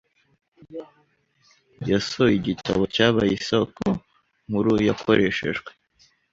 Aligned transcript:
yasohoye 1.89 2.35
igitabo 2.37 2.81
cyabaye 2.95 3.31
isoko 3.39 3.85
nkuru 4.47 4.71
yakoreshejwe 4.87 5.69